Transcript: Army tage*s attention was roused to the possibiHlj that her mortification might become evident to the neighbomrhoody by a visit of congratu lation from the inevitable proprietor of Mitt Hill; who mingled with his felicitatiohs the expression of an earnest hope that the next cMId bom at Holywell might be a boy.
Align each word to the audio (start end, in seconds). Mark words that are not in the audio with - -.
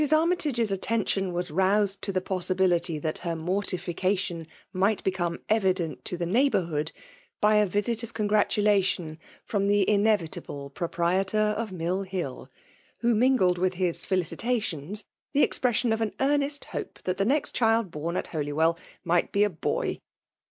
Army 0.11 0.35
tage*s 0.35 0.71
attention 0.71 1.31
was 1.31 1.51
roused 1.51 2.01
to 2.01 2.11
the 2.11 2.21
possibiHlj 2.21 3.03
that 3.03 3.19
her 3.19 3.35
mortification 3.35 4.47
might 4.73 5.03
become 5.03 5.37
evident 5.47 6.03
to 6.05 6.17
the 6.17 6.25
neighbomrhoody 6.25 6.91
by 7.39 7.57
a 7.57 7.67
visit 7.67 8.01
of 8.01 8.11
congratu 8.11 8.63
lation 8.63 9.19
from 9.45 9.67
the 9.67 9.87
inevitable 9.87 10.71
proprietor 10.71 11.53
of 11.55 11.71
Mitt 11.71 12.07
Hill; 12.07 12.49
who 13.01 13.13
mingled 13.13 13.59
with 13.59 13.73
his 13.75 14.03
felicitatiohs 14.07 15.03
the 15.33 15.43
expression 15.43 15.93
of 15.93 16.01
an 16.01 16.13
earnest 16.19 16.65
hope 16.73 16.97
that 17.03 17.17
the 17.17 17.23
next 17.25 17.55
cMId 17.55 17.91
bom 17.91 18.17
at 18.17 18.25
Holywell 18.29 18.79
might 19.05 19.31
be 19.31 19.43
a 19.43 19.51
boy. 19.51 19.99